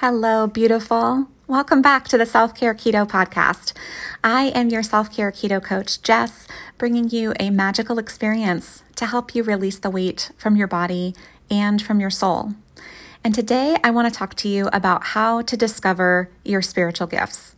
[0.00, 1.26] Hello, beautiful.
[1.46, 3.72] Welcome back to the Self Care Keto Podcast.
[4.22, 9.34] I am your self care keto coach, Jess, bringing you a magical experience to help
[9.34, 11.14] you release the weight from your body
[11.50, 12.52] and from your soul.
[13.24, 17.56] And today I want to talk to you about how to discover your spiritual gifts.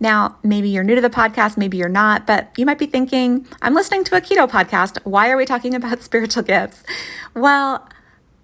[0.00, 3.46] Now, maybe you're new to the podcast, maybe you're not, but you might be thinking,
[3.60, 5.00] I'm listening to a keto podcast.
[5.04, 6.82] Why are we talking about spiritual gifts?
[7.34, 7.86] Well,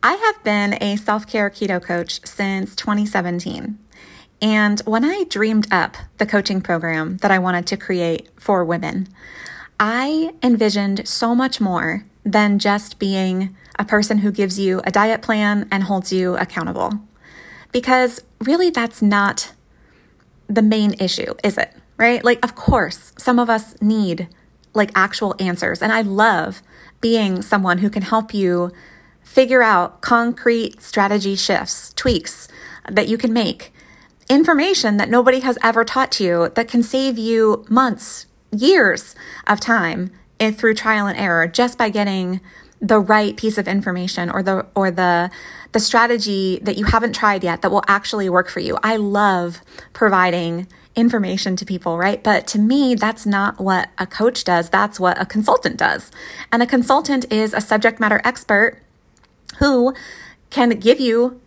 [0.03, 3.79] I have been a self care keto coach since 2017.
[4.43, 9.09] And when I dreamed up the coaching program that I wanted to create for women,
[9.79, 15.21] I envisioned so much more than just being a person who gives you a diet
[15.21, 16.93] plan and holds you accountable.
[17.71, 19.53] Because really, that's not
[20.49, 21.75] the main issue, is it?
[21.99, 22.25] Right?
[22.25, 24.29] Like, of course, some of us need
[24.73, 25.83] like actual answers.
[25.83, 26.63] And I love
[27.03, 28.73] being someone who can help you
[29.23, 32.49] Figure out concrete strategy shifts, tweaks
[32.89, 33.73] that you can make,
[34.29, 39.15] information that nobody has ever taught you that can save you months, years
[39.47, 40.11] of time
[40.53, 42.41] through trial and error just by getting
[42.81, 45.31] the right piece of information or the or the
[45.73, 48.79] the strategy that you haven't tried yet that will actually work for you.
[48.83, 49.61] I love
[49.93, 52.23] providing information to people, right?
[52.23, 54.71] But to me, that's not what a coach does.
[54.71, 56.11] That's what a consultant does.
[56.51, 58.83] And a consultant is a subject matter expert
[59.59, 59.95] who
[60.51, 61.41] can give you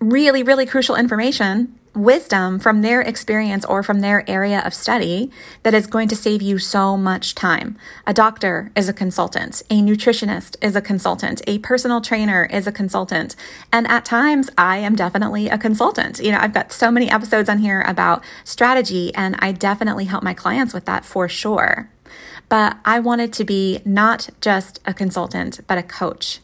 [0.00, 5.30] really, really crucial information, wisdom from their experience or from their area of study
[5.62, 7.76] that is going to save you so much time.
[8.06, 12.72] A doctor is a consultant, a nutritionist is a consultant, a personal trainer is a
[12.72, 13.36] consultant.
[13.72, 16.18] And at times, I am definitely a consultant.
[16.18, 20.22] You know, I've got so many episodes on here about strategy, and I definitely help
[20.22, 21.90] my clients with that for sure.
[22.48, 26.40] But I wanted to be not just a consultant, but a coach.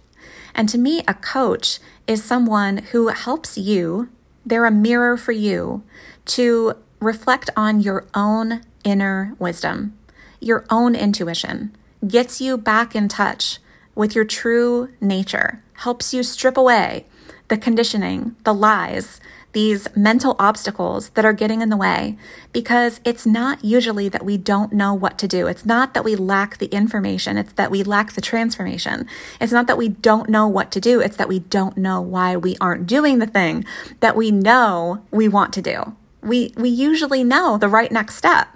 [0.58, 1.78] And to me, a coach
[2.08, 4.08] is someone who helps you,
[4.44, 5.84] they're a mirror for you
[6.26, 9.96] to reflect on your own inner wisdom,
[10.40, 11.76] your own intuition,
[12.08, 13.60] gets you back in touch
[13.94, 17.06] with your true nature, helps you strip away
[17.46, 19.20] the conditioning, the lies,
[19.58, 22.16] these mental obstacles that are getting in the way
[22.52, 25.48] because it's not usually that we don't know what to do.
[25.48, 27.36] It's not that we lack the information.
[27.36, 29.08] It's that we lack the transformation.
[29.40, 31.00] It's not that we don't know what to do.
[31.00, 33.64] It's that we don't know why we aren't doing the thing
[33.98, 35.96] that we know we want to do.
[36.22, 38.46] We, we usually know the right next step.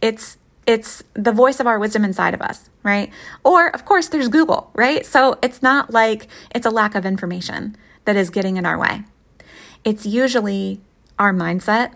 [0.00, 0.38] It's,
[0.68, 3.10] it's the voice of our wisdom inside of us, right?
[3.42, 5.04] Or, of course, there's Google, right?
[5.04, 7.74] So it's not like it's a lack of information
[8.04, 9.02] that is getting in our way
[9.84, 10.80] it's usually
[11.18, 11.92] our mindset,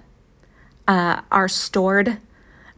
[0.89, 2.19] uh, our stored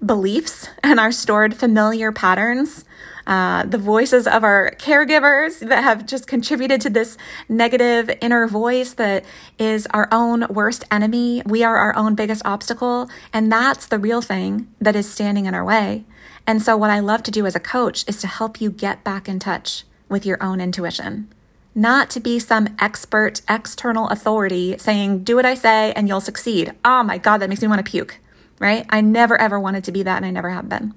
[0.04, 2.84] beliefs, and our stored familiar patterns.
[3.26, 7.16] Uh, the voices of our caregivers that have just contributed to this
[7.48, 9.24] negative inner voice that
[9.58, 11.40] is our own worst enemy.
[11.46, 13.08] We are our own biggest obstacle.
[13.32, 16.04] And that's the real thing that is standing in our way.
[16.46, 19.02] And so, what I love to do as a coach is to help you get
[19.04, 21.32] back in touch with your own intuition
[21.74, 26.72] not to be some expert external authority saying, do what I say and you'll succeed.
[26.84, 28.18] Oh my God, that makes me want to puke,
[28.58, 28.86] right?
[28.88, 30.94] I never ever wanted to be that and I never have been.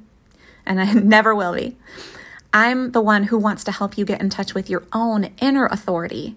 [0.66, 1.76] And I never will be.
[2.54, 5.66] I'm the one who wants to help you get in touch with your own inner
[5.66, 6.36] authority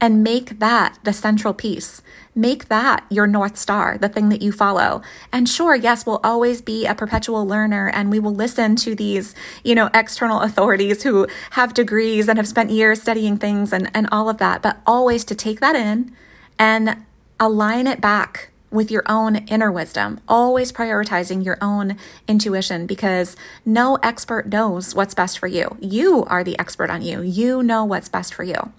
[0.00, 2.02] and make that the central piece.
[2.34, 5.02] Make that your North Star, the thing that you follow.
[5.32, 9.34] And sure, yes, we'll always be a perpetual learner and we will listen to these,
[9.64, 14.08] you know, external authorities who have degrees and have spent years studying things and, and
[14.12, 16.12] all of that, but always to take that in
[16.58, 17.04] and
[17.40, 23.34] align it back with your own inner wisdom, always prioritizing your own intuition because
[23.64, 25.76] no expert knows what's best for you.
[25.80, 27.22] You are the expert on you.
[27.22, 28.72] You know what's best for you.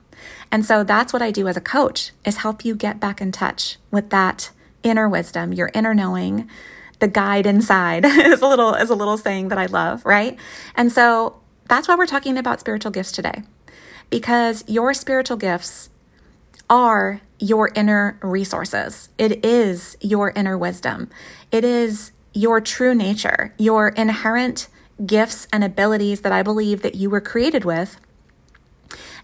[0.52, 3.31] And so that's what I do as a coach is help you get back in
[3.31, 4.52] touch with that
[4.84, 6.50] inner wisdom, your inner knowing,
[7.00, 10.38] the guide inside is a little is a little saying that I love, right?
[10.75, 13.44] And so that's why we're talking about spiritual gifts today.
[14.09, 15.90] Because your spiritual gifts
[16.69, 19.09] are your inner resources.
[19.18, 21.10] It is your inner wisdom.
[21.51, 24.68] It is your true nature, your inherent
[25.06, 27.98] gifts and abilities that I believe that you were created with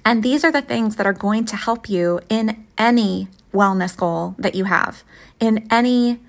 [0.05, 4.35] and these are the things that are going to help you in any wellness goal
[4.37, 5.03] that you have,
[5.39, 6.19] in any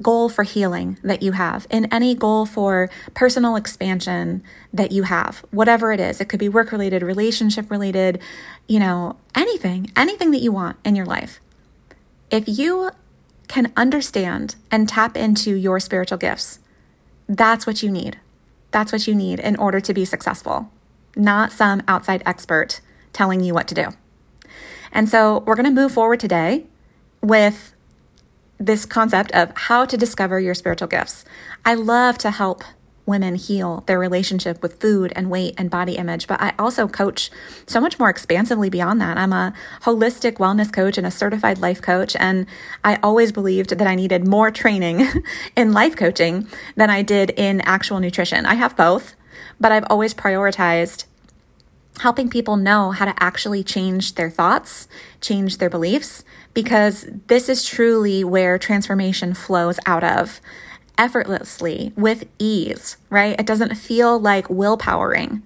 [0.00, 4.42] goal for healing that you have, in any goal for personal expansion
[4.72, 6.20] that you have, whatever it is.
[6.20, 8.20] It could be work related, relationship related,
[8.66, 11.40] you know, anything, anything that you want in your life.
[12.30, 12.90] If you
[13.46, 16.60] can understand and tap into your spiritual gifts,
[17.28, 18.18] that's what you need.
[18.70, 20.70] That's what you need in order to be successful,
[21.16, 22.80] not some outside expert
[23.12, 23.86] telling you what to do.
[24.92, 26.66] And so we're going to move forward today
[27.20, 27.74] with
[28.58, 31.24] this concept of how to discover your spiritual gifts.
[31.64, 32.64] I love to help
[33.08, 37.30] women heal their relationship with food and weight and body image, but I also coach
[37.66, 39.16] so much more expansively beyond that.
[39.16, 42.46] I'm a holistic wellness coach and a certified life coach, and
[42.84, 45.08] I always believed that I needed more training
[45.56, 46.46] in life coaching
[46.76, 48.44] than I did in actual nutrition.
[48.44, 49.14] I have both,
[49.58, 51.04] but I've always prioritized
[52.00, 54.88] helping people know how to actually change their thoughts,
[55.20, 56.24] change their beliefs,
[56.54, 60.40] because this is truly where transformation flows out of
[60.96, 63.38] effortlessly with ease, right?
[63.38, 65.42] It doesn't feel like willpowering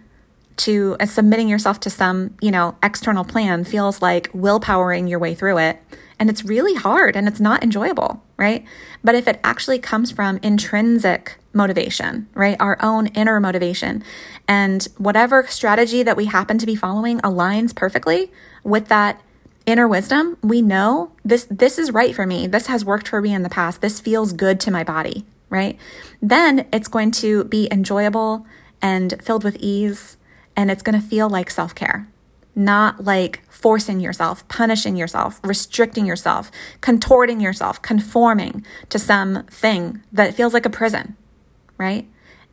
[0.58, 5.34] to uh, submitting yourself to some, you know, external plan feels like willpowering your way
[5.34, 5.78] through it.
[6.22, 8.64] And it's really hard and it's not enjoyable, right?
[9.02, 12.56] But if it actually comes from intrinsic motivation, right?
[12.60, 14.04] Our own inner motivation.
[14.46, 18.30] And whatever strategy that we happen to be following aligns perfectly
[18.62, 19.20] with that
[19.66, 22.46] inner wisdom, we know this this is right for me.
[22.46, 23.80] This has worked for me in the past.
[23.80, 25.76] This feels good to my body, right?
[26.20, 28.46] Then it's going to be enjoyable
[28.80, 30.18] and filled with ease
[30.54, 32.06] and it's going to feel like self-care.
[32.54, 36.50] Not like forcing yourself, punishing yourself, restricting yourself,
[36.80, 41.16] contorting yourself, conforming to something that feels like a prison,
[41.78, 42.08] right?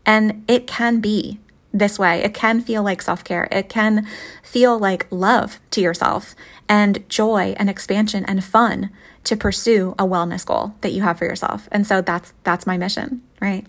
[0.06, 1.40] And it can be
[1.74, 2.24] this way.
[2.24, 3.48] It can feel like self care.
[3.52, 4.08] It can
[4.44, 6.36] feel like love to yourself
[6.68, 8.90] and joy and expansion and fun
[9.26, 11.68] to pursue a wellness goal that you have for yourself.
[11.72, 13.66] And so that's that's my mission, right?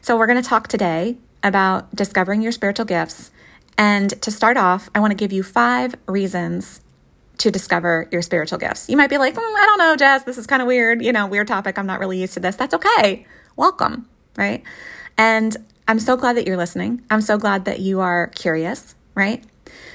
[0.00, 3.30] So we're going to talk today about discovering your spiritual gifts.
[3.76, 6.80] And to start off, I want to give you 5 reasons
[7.38, 8.88] to discover your spiritual gifts.
[8.88, 11.12] You might be like, mm, I don't know, Jess, this is kind of weird, you
[11.12, 11.78] know, weird topic.
[11.78, 12.56] I'm not really used to this.
[12.56, 13.26] That's okay.
[13.56, 14.62] Welcome, right?
[15.18, 15.56] And
[15.86, 17.02] I'm so glad that you're listening.
[17.10, 19.44] I'm so glad that you are curious, right?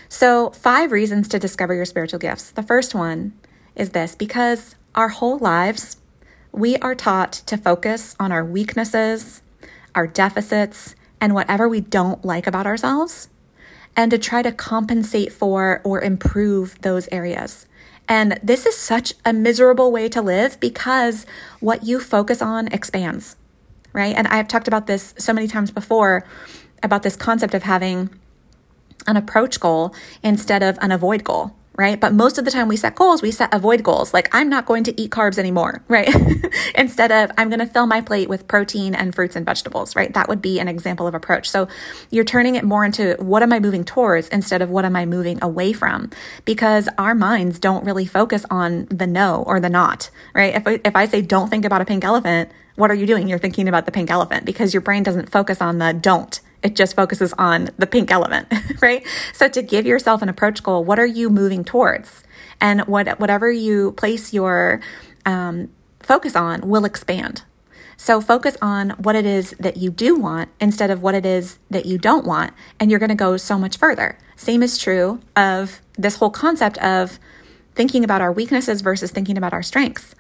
[0.08, 2.52] So, five reasons to discover your spiritual gifts.
[2.52, 3.34] The first one
[3.76, 5.98] is this because our whole lives,
[6.52, 9.42] we are taught to focus on our weaknesses,
[9.96, 13.30] our deficits, and whatever we don't like about ourselves,
[13.96, 17.66] and to try to compensate for or improve those areas.
[18.08, 21.26] And this is such a miserable way to live because
[21.60, 23.36] what you focus on expands
[23.94, 24.16] right?
[24.16, 26.26] And I've talked about this so many times before
[26.84, 28.10] about this concept of having
[29.08, 29.94] an approach goal
[30.24, 31.98] instead of an avoid goal, right?
[31.98, 34.14] But most of the time we set goals, we set avoid goals.
[34.14, 36.14] Like, I'm not going to eat carbs anymore, right?
[36.76, 40.14] instead of, I'm going to fill my plate with protein and fruits and vegetables, right?
[40.14, 41.50] That would be an example of approach.
[41.50, 41.70] So
[42.12, 45.06] you're turning it more into what am I moving towards instead of what am I
[45.06, 46.10] moving away from?
[46.44, 50.56] Because our minds don't really focus on the no or the not, right?
[50.56, 53.30] If I, if I say, don't think about a pink elephant, what are you doing?
[53.30, 56.42] You're thinking about the pink elephant because your brain doesn't focus on the don't.
[56.62, 58.52] It just focuses on the pink element,
[58.82, 59.06] right?
[59.34, 62.24] So to give yourself an approach goal, what are you moving towards?
[62.60, 64.82] And what, whatever you place your
[65.26, 65.70] um,
[66.02, 67.44] focus on will expand.
[67.96, 71.60] So focus on what it is that you do want instead of what it is
[71.70, 74.18] that you don't want, and you're going to go so much further.
[74.38, 77.20] Same is true of this whole concept of
[77.76, 80.16] thinking about our weaknesses versus thinking about our strengths.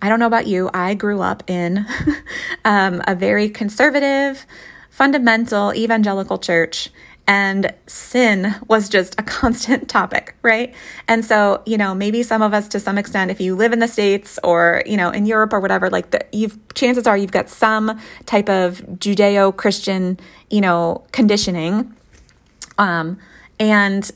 [0.00, 1.84] I don't know about you, I grew up in
[2.64, 4.46] um, a very conservative,
[4.96, 6.88] fundamental evangelical church
[7.26, 10.74] and sin was just a constant topic, right?
[11.06, 13.80] And so, you know, maybe some of us to some extent, if you live in
[13.80, 17.30] the States or, you know, in Europe or whatever, like the, you've, chances are you've
[17.30, 21.94] got some type of Judeo Christian, you know, conditioning.
[22.78, 23.18] Um,
[23.60, 24.10] and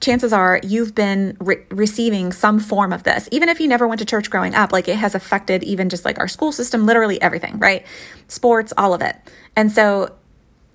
[0.00, 3.28] chances are you've been re- receiving some form of this.
[3.32, 6.04] Even if you never went to church growing up, like it has affected even just
[6.04, 7.86] like our school system, literally everything, right?
[8.28, 9.16] Sports, all of it.
[9.56, 10.14] And so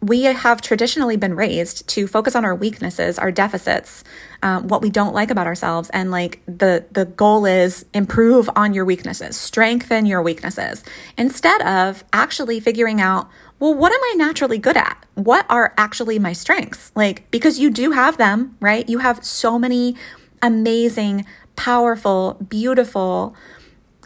[0.02, 4.04] we have traditionally been raised to focus on our weaknesses, our deficits,
[4.42, 8.74] um, what we don't like about ourselves, and like the the goal is improve on
[8.74, 10.84] your weaknesses, strengthen your weaknesses,
[11.18, 15.06] instead of actually figuring out well, what am I naturally good at?
[15.16, 16.92] What are actually my strengths?
[16.96, 18.88] Like, because you do have them, right?
[18.88, 19.96] You have so many
[20.42, 21.26] amazing,
[21.56, 23.36] powerful, beautiful,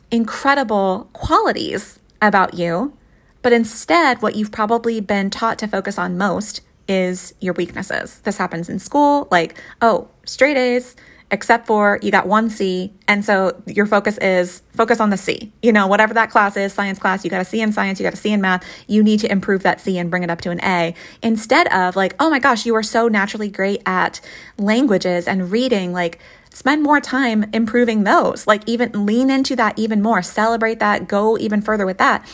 [0.10, 2.94] incredible qualities about you.
[3.44, 8.20] But instead, what you've probably been taught to focus on most is your weaknesses.
[8.22, 10.96] This happens in school, like, oh, straight A's,
[11.34, 12.94] except for you got one C.
[13.08, 15.52] And so your focus is focus on the C.
[15.64, 18.06] You know, whatever that class is, science class, you got a C in science, you
[18.06, 20.42] got a C in math, you need to improve that C and bring it up
[20.42, 24.22] to an A instead of like, oh my gosh, you are so naturally great at
[24.58, 25.92] languages and reading.
[25.92, 26.20] Like,
[26.52, 28.46] spend more time improving those.
[28.46, 32.26] Like, even lean into that even more, celebrate that, go even further with that.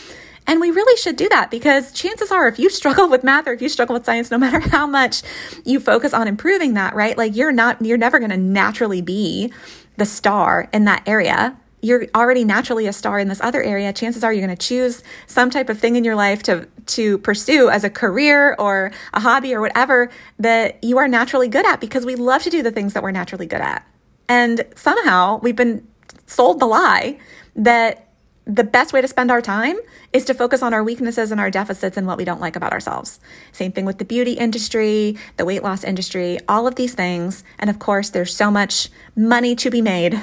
[0.50, 3.52] And we really should do that because chances are, if you struggle with math or
[3.52, 5.22] if you struggle with science, no matter how much
[5.64, 7.16] you focus on improving that, right?
[7.16, 9.52] Like you're not, you're never going to naturally be
[9.96, 11.56] the star in that area.
[11.82, 15.04] you're already naturally a star in this other area, chances are you're going to choose
[15.28, 19.20] some type of thing in your life to to pursue as a career or a
[19.20, 22.72] hobby or whatever that you are naturally good at because we love to do the
[22.72, 23.86] things that we're naturally good at.
[24.28, 25.86] And somehow we've been
[26.26, 27.20] sold the lie
[27.54, 28.09] that
[28.54, 29.76] the best way to spend our time
[30.12, 32.72] is to focus on our weaknesses and our deficits and what we don't like about
[32.72, 33.20] ourselves.
[33.52, 37.44] Same thing with the beauty industry, the weight loss industry, all of these things.
[37.60, 40.14] And of course, there's so much money to be made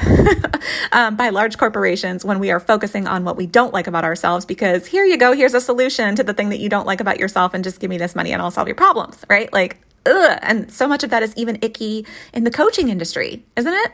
[0.91, 4.45] um, by large corporations when we are focusing on what we don't like about ourselves
[4.45, 7.19] because here you go, here's a solution to the thing that you don't like about
[7.19, 9.51] yourself and just give me this money and I'll solve your problems, right?
[9.53, 10.39] Like, ugh.
[10.41, 13.91] And so much of that is even icky in the coaching industry, isn't it?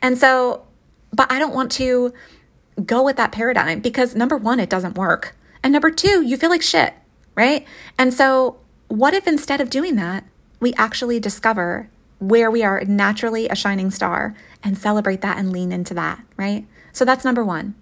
[0.00, 0.66] And so,
[1.12, 2.12] but I don't want to
[2.82, 5.36] go with that paradigm because number one, it doesn't work.
[5.62, 6.94] And number two, you feel like shit,
[7.34, 7.66] right?
[7.98, 8.58] And so,
[8.88, 10.24] what if instead of doing that,
[10.60, 15.72] we actually discover where we are naturally a shining star and celebrate that and lean
[15.72, 16.66] into that, right?
[16.92, 17.74] So, that's number one.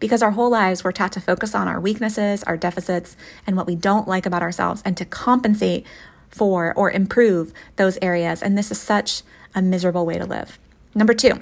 [0.00, 3.66] Because our whole lives we're taught to focus on our weaknesses, our deficits, and what
[3.66, 5.86] we don't like about ourselves and to compensate
[6.28, 8.42] for or improve those areas.
[8.42, 9.22] And this is such
[9.54, 10.58] a miserable way to live.
[10.94, 11.40] Number two,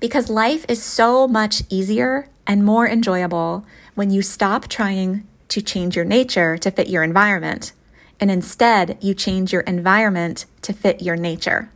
[0.00, 5.96] because life is so much easier and more enjoyable when you stop trying to change
[5.96, 7.72] your nature to fit your environment
[8.20, 11.70] and instead you change your environment to fit your nature.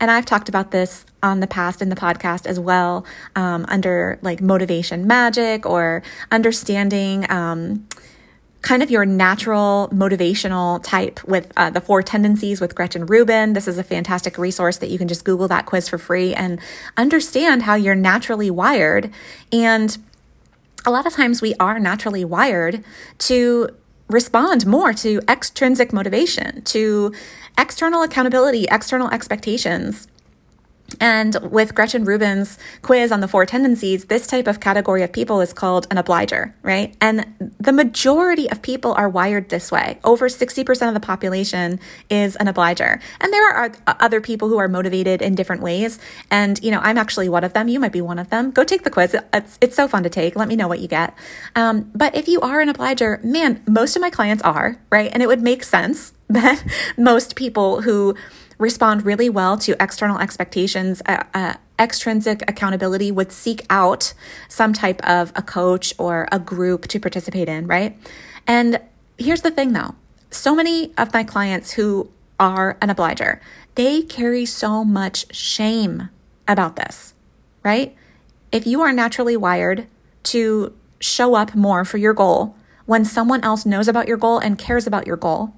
[0.00, 3.04] And I've talked about this on the past in the podcast as well,
[3.36, 7.86] um, under like motivation magic or understanding um,
[8.62, 13.54] kind of your natural motivational type with uh, the four tendencies with Gretchen Rubin.
[13.54, 16.60] This is a fantastic resource that you can just Google that quiz for free and
[16.96, 19.10] understand how you're naturally wired.
[19.50, 19.96] And
[20.84, 22.84] a lot of times we are naturally wired
[23.18, 23.70] to
[24.08, 27.12] respond more to extrinsic motivation, to
[27.56, 30.08] external accountability, external expectations.
[30.98, 35.40] And with Gretchen Rubin's quiz on the four tendencies, this type of category of people
[35.40, 36.94] is called an obliger, right?
[37.00, 39.98] And the majority of people are wired this way.
[40.02, 41.78] Over 60% of the population
[42.08, 43.00] is an obliger.
[43.20, 45.98] And there are other people who are motivated in different ways.
[46.30, 47.68] And, you know, I'm actually one of them.
[47.68, 48.50] You might be one of them.
[48.50, 49.16] Go take the quiz.
[49.32, 50.36] It's, it's so fun to take.
[50.36, 51.14] Let me know what you get.
[51.54, 55.10] Um, but if you are an obliger, man, most of my clients are, right?
[55.12, 56.64] And it would make sense that
[56.96, 58.14] most people who
[58.60, 64.12] respond really well to external expectations, uh, uh, extrinsic accountability would seek out
[64.48, 67.96] some type of a coach or a group to participate in, right?
[68.46, 68.80] And
[69.18, 69.94] here's the thing though
[70.30, 73.40] so many of my clients who are an obliger,
[73.74, 76.08] they carry so much shame
[76.46, 77.14] about this,
[77.64, 77.96] right?
[78.52, 79.86] If you are naturally wired
[80.24, 82.54] to show up more for your goal
[82.86, 85.54] when someone else knows about your goal and cares about your goal,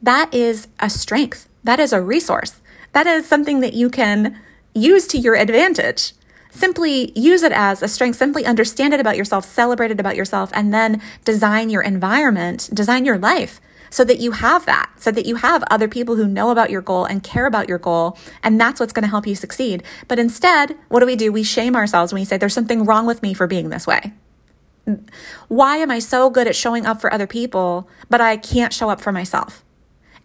[0.00, 1.48] that is a strength.
[1.68, 2.62] That is a resource.
[2.94, 4.40] That is something that you can
[4.72, 6.14] use to your advantage.
[6.50, 10.50] Simply use it as a strength, simply understand it about yourself, celebrate it about yourself,
[10.54, 13.60] and then design your environment, design your life
[13.90, 16.80] so that you have that, so that you have other people who know about your
[16.80, 18.16] goal and care about your goal.
[18.42, 19.82] And that's what's going to help you succeed.
[20.08, 21.30] But instead, what do we do?
[21.30, 24.14] We shame ourselves when we say, there's something wrong with me for being this way.
[25.48, 28.88] Why am I so good at showing up for other people, but I can't show
[28.88, 29.66] up for myself?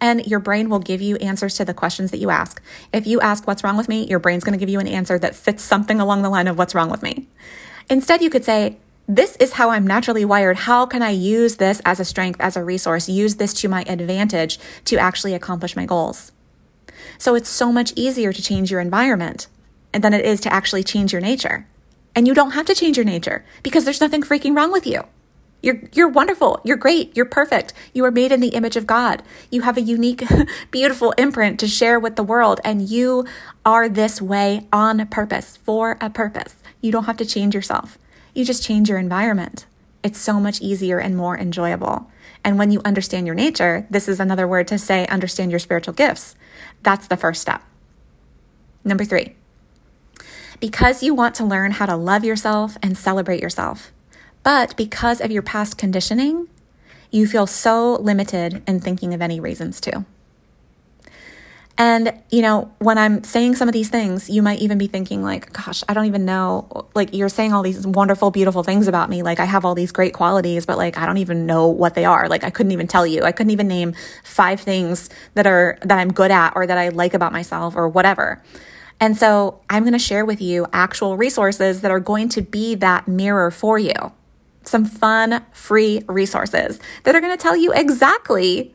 [0.04, 2.60] And your brain will give you answers to the questions that you ask.
[2.92, 4.06] If you ask, What's wrong with me?
[4.06, 6.58] your brain's going to give you an answer that fits something along the line of
[6.58, 7.26] what's wrong with me.
[7.88, 8.76] Instead, you could say,
[9.08, 10.58] this is how I'm naturally wired.
[10.58, 13.82] How can I use this as a strength, as a resource, use this to my
[13.86, 16.32] advantage to actually accomplish my goals?
[17.16, 19.46] So it's so much easier to change your environment
[19.92, 21.66] than it is to actually change your nature.
[22.14, 25.04] And you don't have to change your nature because there's nothing freaking wrong with you.
[25.64, 26.60] You're, you're wonderful.
[26.62, 27.16] You're great.
[27.16, 27.72] You're perfect.
[27.94, 29.22] You are made in the image of God.
[29.50, 30.22] You have a unique,
[30.70, 33.26] beautiful imprint to share with the world, and you
[33.64, 36.56] are this way on purpose for a purpose.
[36.82, 37.96] You don't have to change yourself.
[38.34, 39.64] You just change your environment.
[40.02, 42.10] It's so much easier and more enjoyable.
[42.44, 45.94] And when you understand your nature, this is another word to say understand your spiritual
[45.94, 46.36] gifts.
[46.82, 47.62] That's the first step.
[48.84, 49.34] Number three,
[50.60, 53.93] because you want to learn how to love yourself and celebrate yourself,
[54.44, 56.48] but because of your past conditioning,
[57.10, 60.04] you feel so limited in thinking of any reasons to.
[61.76, 65.24] And, you know, when I'm saying some of these things, you might even be thinking,
[65.24, 66.86] like, gosh, I don't even know.
[66.94, 69.24] Like, you're saying all these wonderful, beautiful things about me.
[69.24, 72.04] Like, I have all these great qualities, but like, I don't even know what they
[72.04, 72.28] are.
[72.28, 73.22] Like, I couldn't even tell you.
[73.22, 76.90] I couldn't even name five things that are, that I'm good at or that I
[76.90, 78.40] like about myself or whatever.
[79.00, 82.76] And so I'm going to share with you actual resources that are going to be
[82.76, 84.12] that mirror for you
[84.64, 88.74] some fun, free resources that are going to tell you exactly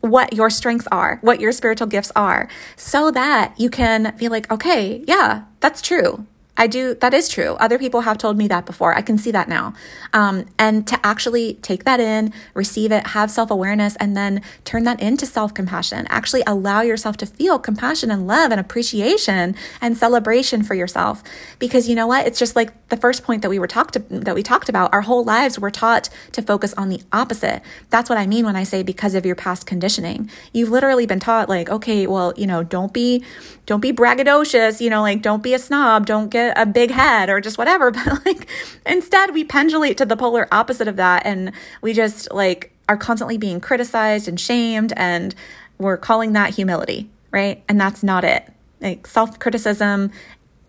[0.00, 4.50] what your strengths are, what your spiritual gifts are, so that you can be like,
[4.50, 6.26] okay, yeah, that's true.
[6.58, 7.54] I do, that is true.
[7.54, 8.94] Other people have told me that before.
[8.94, 9.74] I can see that now.
[10.12, 14.82] Um, and to actually take that in, receive it, have self awareness, and then turn
[14.84, 16.06] that into self compassion.
[16.10, 21.22] Actually allow yourself to feel compassion and love and appreciation and celebration for yourself.
[21.60, 22.26] Because you know what?
[22.26, 24.92] It's just like the first point that we were talked that we talked about.
[24.92, 27.62] Our whole lives we're taught to focus on the opposite.
[27.90, 30.28] That's what I mean when I say because of your past conditioning.
[30.52, 33.24] You've literally been taught like, okay, well, you know, don't be,
[33.66, 37.28] don't be braggadocious, you know, like don't be a snob, don't get a big head
[37.30, 37.90] or just whatever.
[37.98, 38.48] But like
[38.86, 41.26] instead we pendulate to the polar opposite of that.
[41.26, 41.52] And
[41.82, 44.92] we just like are constantly being criticized and shamed.
[44.96, 45.34] And
[45.78, 47.62] we're calling that humility, right?
[47.68, 48.52] And that's not it.
[48.80, 50.10] Like self criticism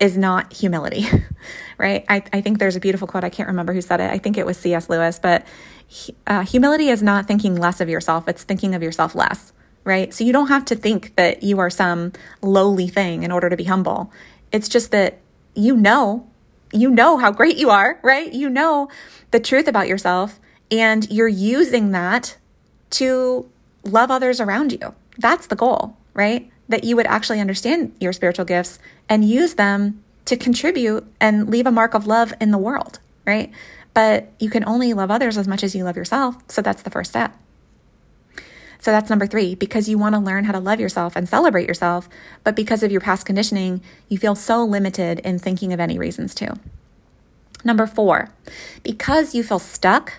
[0.00, 1.06] is not humility,
[1.78, 2.04] right?
[2.08, 3.22] I, I think there's a beautiful quote.
[3.22, 4.10] I can't remember who said it.
[4.10, 4.88] I think it was C.S.
[4.88, 5.46] Lewis, but
[6.26, 9.52] uh, humility is not thinking less of yourself, it's thinking of yourself less,
[9.84, 10.12] right?
[10.14, 13.56] So you don't have to think that you are some lowly thing in order to
[13.56, 14.10] be humble.
[14.52, 15.18] It's just that
[15.54, 16.28] you know,
[16.72, 18.32] you know how great you are, right?
[18.32, 18.88] You know
[19.30, 20.38] the truth about yourself
[20.70, 22.36] and you're using that
[22.90, 23.48] to
[23.84, 24.94] love others around you.
[25.18, 26.50] That's the goal, right?
[26.68, 28.78] That you would actually understand your spiritual gifts
[29.08, 33.50] and use them to contribute and leave a mark of love in the world, right?
[33.94, 36.36] But you can only love others as much as you love yourself.
[36.48, 37.36] So that's the first step.
[38.80, 41.68] So that's number three, because you want to learn how to love yourself and celebrate
[41.68, 42.08] yourself,
[42.44, 46.34] but because of your past conditioning, you feel so limited in thinking of any reasons
[46.36, 46.56] to.
[47.62, 48.30] Number four,
[48.82, 50.14] because you feel stuck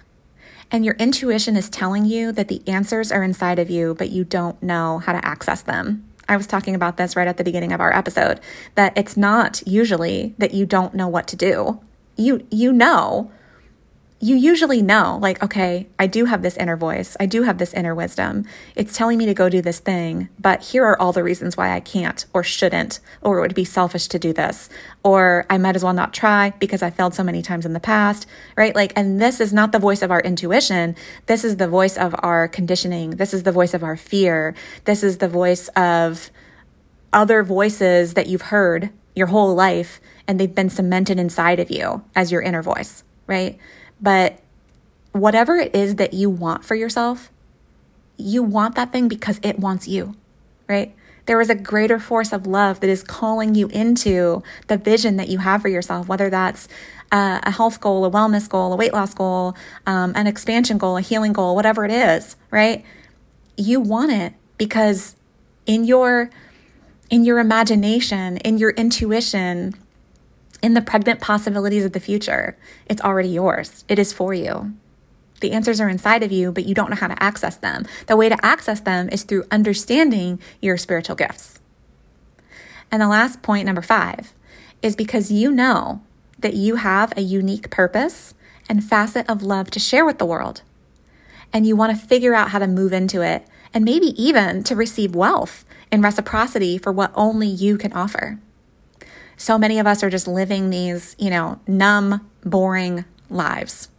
[0.70, 4.24] and your intuition is telling you that the answers are inside of you, but you
[4.24, 6.08] don't know how to access them.
[6.30, 8.40] I was talking about this right at the beginning of our episode
[8.76, 11.82] that it's not usually that you don't know what to do.
[12.16, 13.32] You you know,
[14.24, 17.18] you usually know, like, okay, I do have this inner voice.
[17.20, 18.46] I do have this inner wisdom.
[18.76, 21.72] It's telling me to go do this thing, but here are all the reasons why
[21.72, 24.70] I can't or shouldn't, or it would be selfish to do this,
[25.04, 27.80] or I might as well not try because I failed so many times in the
[27.80, 28.76] past, right?
[28.76, 30.96] Like, and this is not the voice of our intuition.
[31.26, 33.12] This is the voice of our conditioning.
[33.12, 34.54] This is the voice of our fear.
[34.86, 36.30] This is the voice of
[37.12, 42.04] other voices that you've heard your whole life and they've been cemented inside of you
[42.16, 43.58] as your inner voice, right?
[44.02, 44.40] But
[45.12, 47.32] whatever it is that you want for yourself,
[48.18, 50.16] you want that thing because it wants you,
[50.68, 50.96] right?
[51.26, 55.30] There is a greater force of love that is calling you into the vision that
[55.30, 56.68] you have for yourself, whether that's
[57.12, 61.02] a health goal, a wellness goal, a weight loss goal, um, an expansion goal, a
[61.02, 62.84] healing goal, whatever it is, right?
[63.58, 65.16] You want it because
[65.66, 66.30] in your
[67.10, 69.76] in your imagination, in your intuition,
[70.62, 72.58] in the pregnant possibilities of the future.
[72.86, 74.74] It's already yours, it is for you.
[75.42, 77.86] The answers are inside of you, but you don't know how to access them.
[78.06, 81.60] The way to access them is through understanding your spiritual gifts.
[82.92, 84.34] And the last point, number five,
[84.82, 86.04] is because you know
[86.40, 88.36] that you have a unique purpose
[88.70, 90.62] and facet of love to share with the world.
[91.52, 94.76] And you want to figure out how to move into it and maybe even to
[94.76, 98.40] receive wealth in reciprocity for what only you can offer
[99.42, 103.90] so many of us are just living these, you know, numb, boring lives.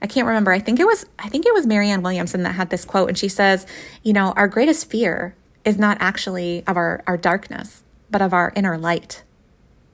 [0.00, 0.52] I can't remember.
[0.52, 3.18] I think it was I think it was Marianne Williamson that had this quote and
[3.18, 3.66] she says,
[4.04, 5.34] you know, our greatest fear
[5.64, 9.24] is not actually of our our darkness, but of our inner light.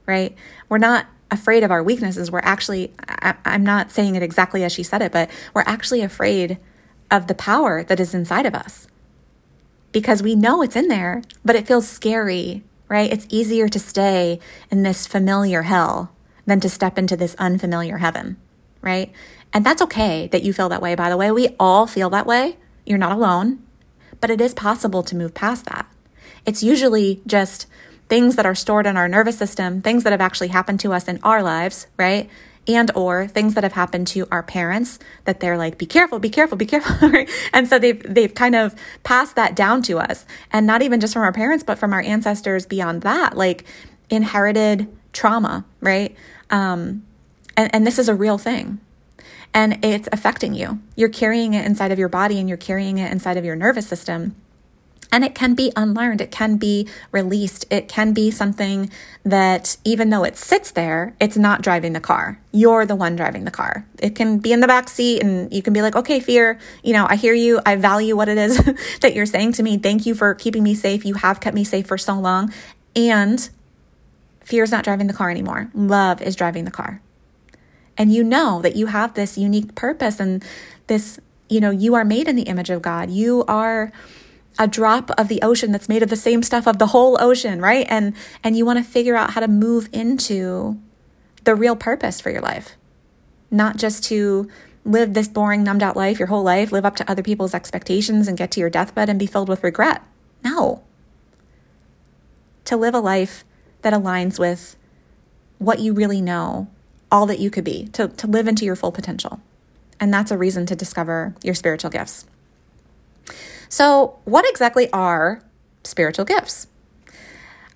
[0.04, 0.36] Right?
[0.68, 2.30] We're not afraid of our weaknesses.
[2.30, 6.02] We're actually I, I'm not saying it exactly as she said it, but we're actually
[6.02, 6.58] afraid
[7.10, 8.88] of the power that is inside of us.
[9.90, 13.10] Because we know it's in there, but it feels scary right?
[13.10, 16.12] It's easier to stay in this familiar hell
[16.44, 18.36] than to step into this unfamiliar heaven,
[18.82, 19.12] right?
[19.52, 21.30] And that's okay that you feel that way, by the way.
[21.30, 22.58] We all feel that way.
[22.84, 23.62] You're not alone,
[24.20, 25.86] but it is possible to move past that.
[26.44, 27.66] It's usually just
[28.08, 31.06] things that are stored in our nervous system, things that have actually happened to us
[31.06, 32.28] in our lives, right?
[32.74, 36.30] And or things that have happened to our parents that they're like be careful be
[36.30, 37.10] careful be careful
[37.52, 40.26] and so they've they've kind of passed that down to us.
[40.52, 43.64] And not even just from our parents but from our ancestors beyond that like
[44.08, 46.14] inherited trauma right?
[46.50, 47.04] Um
[47.56, 48.80] and, and this is a real thing.
[49.52, 50.80] And it's affecting you.
[50.94, 53.86] You're carrying it inside of your body and you're carrying it inside of your nervous
[53.86, 54.36] system
[55.12, 58.90] and it can be unlearned, it can be released, it can be something
[59.24, 62.38] that even though it sits there, it's not driving the car.
[62.52, 63.86] You're the one driving the car.
[63.98, 66.92] It can be in the back seat and you can be like, okay, fear, you
[66.92, 67.60] know, I hear you.
[67.66, 68.58] I value what it is
[69.00, 69.78] that you're saying to me.
[69.78, 71.04] Thank you for keeping me safe.
[71.04, 72.52] You have kept me safe for so long.
[72.94, 73.48] And
[74.44, 75.70] fear is not driving the car anymore.
[75.74, 77.00] Love is driving the car.
[77.98, 80.42] And you know that you have this unique purpose and
[80.86, 83.10] this, you know, you are made in the image of God.
[83.10, 83.92] You are
[84.60, 87.60] a drop of the ocean that's made of the same stuff of the whole ocean,
[87.62, 87.86] right?
[87.88, 90.78] And and you want to figure out how to move into
[91.44, 92.76] the real purpose for your life.
[93.50, 94.48] Not just to
[94.84, 98.28] live this boring numbed out life your whole life, live up to other people's expectations
[98.28, 100.02] and get to your deathbed and be filled with regret.
[100.44, 100.82] No.
[102.66, 103.44] To live a life
[103.80, 104.76] that aligns with
[105.58, 106.68] what you really know,
[107.10, 109.40] all that you could be, to, to live into your full potential.
[109.98, 112.26] And that's a reason to discover your spiritual gifts.
[113.70, 115.42] So, what exactly are
[115.84, 116.66] spiritual gifts?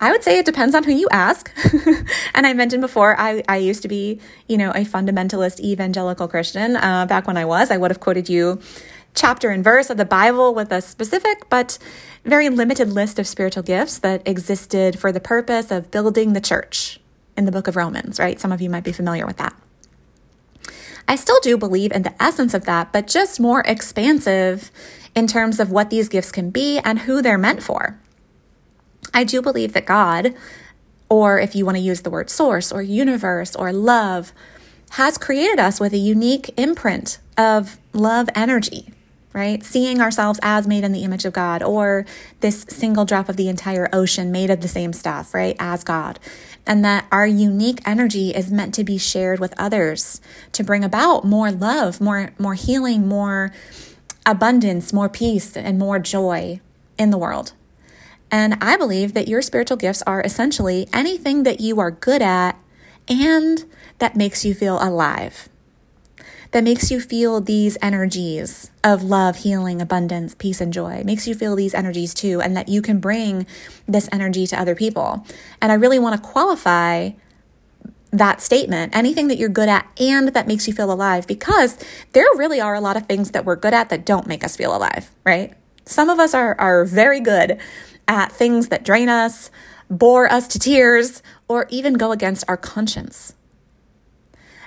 [0.00, 1.50] I would say it depends on who you ask.
[2.34, 6.76] and I mentioned before, I, I used to be, you know, a fundamentalist evangelical Christian.
[6.76, 8.60] Uh, back when I was, I would have quoted you
[9.14, 11.78] chapter and verse of the Bible with a specific but
[12.24, 16.98] very limited list of spiritual gifts that existed for the purpose of building the church
[17.36, 18.40] in the book of Romans, right?
[18.40, 19.54] Some of you might be familiar with that.
[21.06, 24.72] I still do believe in the essence of that, but just more expansive
[25.14, 27.98] in terms of what these gifts can be and who they're meant for.
[29.12, 30.34] I do believe that God,
[31.08, 34.32] or if you want to use the word source or universe or love,
[34.92, 38.90] has created us with a unique imprint of love energy,
[39.32, 39.62] right?
[39.64, 42.06] Seeing ourselves as made in the image of God, or
[42.40, 45.56] this single drop of the entire ocean made of the same stuff, right?
[45.58, 46.18] As God.
[46.66, 50.20] And that our unique energy is meant to be shared with others
[50.52, 53.52] to bring about more love, more, more healing, more
[54.26, 56.60] abundance, more peace, and more joy
[56.98, 57.52] in the world.
[58.30, 62.58] And I believe that your spiritual gifts are essentially anything that you are good at
[63.08, 63.64] and
[63.98, 65.48] that makes you feel alive,
[66.50, 71.34] that makes you feel these energies of love, healing, abundance, peace, and joy, makes you
[71.34, 73.46] feel these energies too, and that you can bring
[73.86, 75.26] this energy to other people.
[75.60, 77.10] And I really want to qualify
[78.18, 81.76] that statement, anything that you're good at and that makes you feel alive, because
[82.12, 84.56] there really are a lot of things that we're good at that don't make us
[84.56, 85.54] feel alive, right?
[85.84, 87.58] Some of us are, are very good
[88.06, 89.50] at things that drain us,
[89.90, 93.34] bore us to tears, or even go against our conscience.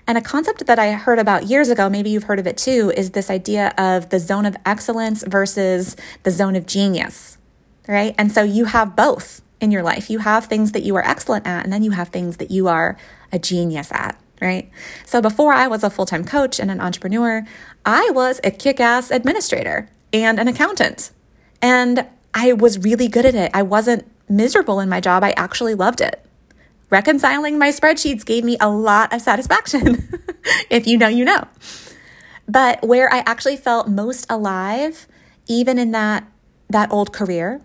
[0.06, 2.94] And a concept that I heard about years ago, maybe you've heard of it too,
[2.96, 7.38] is this idea of the zone of excellence versus the zone of genius,
[7.88, 8.16] right?
[8.18, 10.10] And so you have both in your life.
[10.10, 12.68] You have things that you are excellent at, and then you have things that you
[12.68, 12.98] are
[13.32, 14.70] a genius at, right?
[15.06, 17.46] So before I was a full time coach and an entrepreneur,
[17.86, 21.12] I was a kick ass administrator and an accountant.
[21.62, 23.52] And I was really good at it.
[23.54, 25.24] I wasn't miserable in my job.
[25.24, 26.24] I actually loved it.
[26.90, 30.08] Reconciling my spreadsheets gave me a lot of satisfaction.
[30.70, 31.48] if you know, you know.
[32.48, 35.08] But where I actually felt most alive,
[35.48, 36.26] even in that,
[36.70, 37.62] that old career,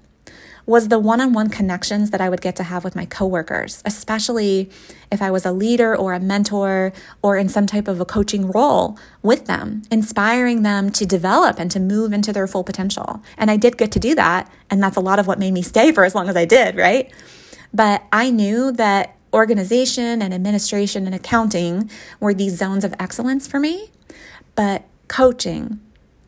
[0.67, 3.83] was the one on one connections that I would get to have with my coworkers,
[3.85, 4.71] especially
[5.11, 8.51] if I was a leader or a mentor or in some type of a coaching
[8.51, 13.23] role with them, inspiring them to develop and to move into their full potential.
[13.37, 14.51] And I did get to do that.
[14.71, 16.77] And that's a lot of what made me stay for as long as I did,
[16.77, 17.13] right?
[17.75, 23.59] But I knew that organization and administration and accounting were these zones of excellence for
[23.59, 23.91] me.
[24.55, 25.81] But coaching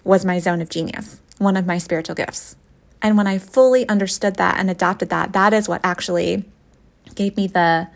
[0.02, 2.56] was my zone of genius, one of my spiritual gifts.
[3.04, 6.44] And when I fully understood that and adopted that, that is what actually
[7.14, 7.88] gave me the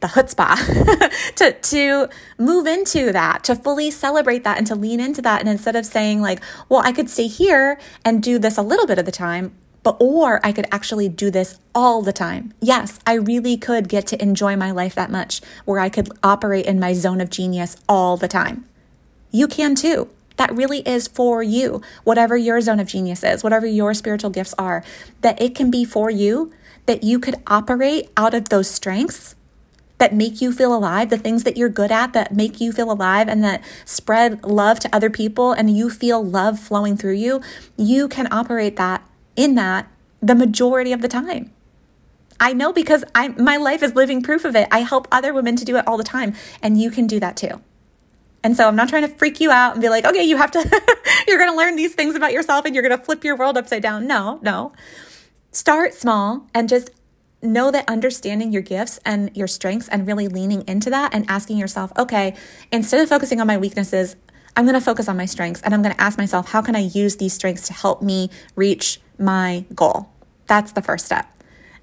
[0.00, 5.22] the chutzpah to to move into that, to fully celebrate that and to lean into
[5.22, 5.38] that.
[5.40, 8.86] And instead of saying like, well, I could stay here and do this a little
[8.86, 12.52] bit of the time, but or I could actually do this all the time.
[12.60, 16.66] Yes, I really could get to enjoy my life that much where I could operate
[16.66, 18.64] in my zone of genius all the time.
[19.30, 23.66] You can too that really is for you, whatever your zone of genius is, whatever
[23.66, 24.82] your spiritual gifts are,
[25.20, 26.52] that it can be for you,
[26.86, 29.34] that you could operate out of those strengths
[29.98, 32.90] that make you feel alive, the things that you're good at that make you feel
[32.90, 37.42] alive and that spread love to other people and you feel love flowing through you,
[37.76, 39.86] you can operate that in that
[40.22, 41.52] the majority of the time.
[42.40, 44.66] I know because I my life is living proof of it.
[44.70, 47.36] I help other women to do it all the time and you can do that
[47.36, 47.60] too.
[48.42, 50.50] And so I'm not trying to freak you out and be like, okay, you have
[50.52, 50.58] to,
[51.28, 53.58] you're going to learn these things about yourself and you're going to flip your world
[53.58, 54.06] upside down.
[54.06, 54.72] No, no.
[55.52, 56.90] Start small and just
[57.42, 61.58] know that understanding your gifts and your strengths and really leaning into that and asking
[61.58, 62.34] yourself, okay,
[62.70, 64.16] instead of focusing on my weaknesses,
[64.56, 66.76] I'm going to focus on my strengths and I'm going to ask myself, how can
[66.76, 70.08] I use these strengths to help me reach my goal?
[70.46, 71.26] That's the first step.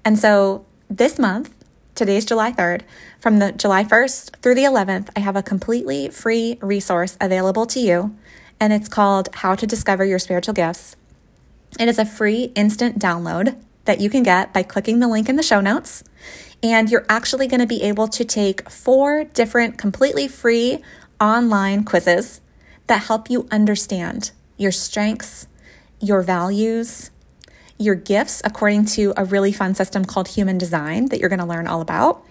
[0.04, 1.54] And so this month,
[1.98, 2.82] today's July 3rd,
[3.18, 7.80] from the July 1st through the 11th, I have a completely free resource available to
[7.80, 8.16] you,
[8.60, 10.94] and it's called How to Discover Your Spiritual Gifts.
[11.78, 15.34] It is a free instant download that you can get by clicking the link in
[15.34, 16.04] the show notes.
[16.62, 20.78] And you're actually going to be able to take four different completely free
[21.20, 22.40] online quizzes
[22.86, 25.48] that help you understand your strengths,
[26.00, 27.10] your values,
[27.78, 31.46] your gifts according to a really fun system called human design that you're going to
[31.46, 32.24] learn all about.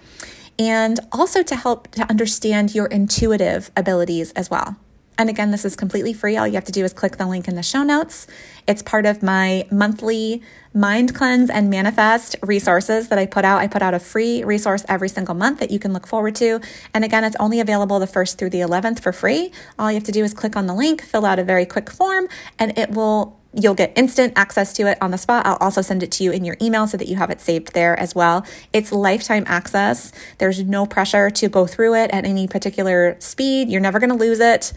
[0.59, 4.75] And also to help to understand your intuitive abilities as well.
[5.19, 6.37] And again, this is completely free.
[6.37, 8.27] All you have to do is click the link in the show notes.
[8.67, 10.43] It's part of my monthly
[10.75, 13.59] mind cleanse and manifest resources that I put out.
[13.59, 16.61] I put out a free resource every single month that you can look forward to.
[16.93, 19.51] And again, it's only available the 1st through the 11th for free.
[19.79, 21.89] All you have to do is click on the link, fill out a very quick
[21.89, 22.27] form,
[22.59, 25.45] and it will You'll get instant access to it on the spot.
[25.45, 27.73] I'll also send it to you in your email so that you have it saved
[27.73, 28.45] there as well.
[28.73, 30.11] It's lifetime access.
[30.37, 33.69] There's no pressure to go through it at any particular speed.
[33.69, 34.73] You're never going to lose it.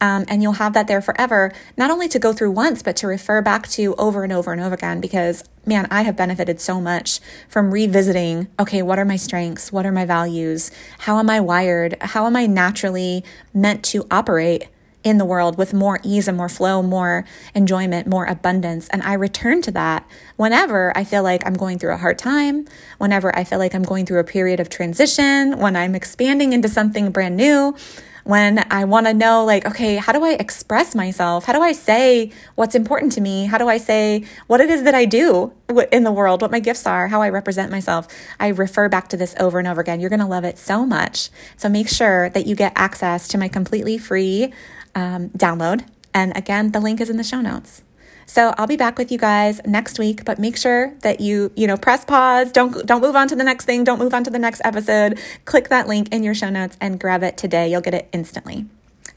[0.00, 3.06] Um, and you'll have that there forever, not only to go through once, but to
[3.06, 5.00] refer back to over and over and over again.
[5.00, 9.72] Because, man, I have benefited so much from revisiting okay, what are my strengths?
[9.72, 10.70] What are my values?
[11.00, 11.96] How am I wired?
[12.00, 14.68] How am I naturally meant to operate?
[15.04, 18.88] In the world with more ease and more flow, more enjoyment, more abundance.
[18.88, 22.66] And I return to that whenever I feel like I'm going through a hard time,
[22.98, 26.68] whenever I feel like I'm going through a period of transition, when I'm expanding into
[26.68, 27.76] something brand new,
[28.24, 31.44] when I want to know, like, okay, how do I express myself?
[31.44, 33.44] How do I say what's important to me?
[33.44, 35.52] How do I say what it is that I do
[35.92, 38.08] in the world, what my gifts are, how I represent myself?
[38.40, 40.00] I refer back to this over and over again.
[40.00, 41.28] You're going to love it so much.
[41.58, 44.54] So make sure that you get access to my completely free
[44.94, 45.86] um, download.
[46.12, 47.82] And again, the link is in the show notes.
[48.26, 51.66] So I'll be back with you guys next week, but make sure that you, you
[51.66, 52.50] know, press pause.
[52.52, 53.84] Don't don't move on to the next thing.
[53.84, 55.18] Don't move on to the next episode.
[55.44, 57.70] Click that link in your show notes and grab it today.
[57.70, 58.66] You'll get it instantly.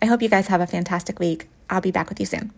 [0.01, 1.47] I hope you guys have a fantastic week.
[1.69, 2.51] I'll be back with you soon.